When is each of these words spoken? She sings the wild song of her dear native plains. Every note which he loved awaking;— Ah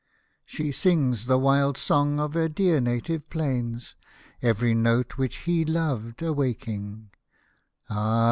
She 0.47 0.71
sings 0.71 1.27
the 1.27 1.37
wild 1.37 1.77
song 1.77 2.19
of 2.19 2.33
her 2.33 2.49
dear 2.49 2.79
native 2.81 3.29
plains. 3.29 3.93
Every 4.41 4.73
note 4.73 5.19
which 5.19 5.35
he 5.45 5.63
loved 5.63 6.23
awaking;— 6.23 7.11
Ah 7.87 8.19